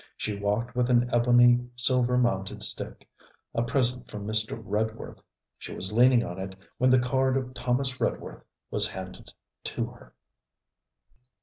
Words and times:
She 0.17 0.35
walked 0.35 0.73
with 0.75 0.89
an 0.89 1.07
ebony 1.13 1.63
silver 1.75 2.17
mounted 2.17 2.63
stick, 2.63 3.07
a 3.53 3.61
present 3.61 4.09
from 4.09 4.25
Mr. 4.25 4.59
Redworth. 4.59 5.21
She 5.59 5.75
was 5.75 5.93
leaning 5.93 6.25
on 6.25 6.39
it 6.39 6.55
when 6.79 6.89
the 6.89 6.97
card 6.97 7.37
of 7.37 7.53
Thomas 7.53 8.01
Redworth 8.01 8.41
was 8.71 8.89
handed 8.89 9.29
to 9.65 9.85
her. 9.85 10.15